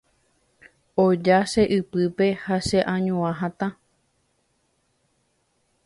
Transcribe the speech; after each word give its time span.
Oja 1.03 1.37
che 1.51 1.63
ypýpe 1.77 2.27
ha 2.43 2.57
che 2.67 2.79
añua 2.95 3.31
hatã 3.39 3.67